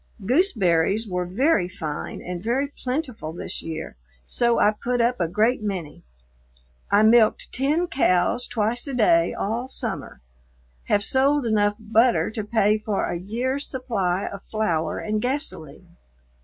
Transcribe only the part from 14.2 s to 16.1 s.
of flour and gasoline.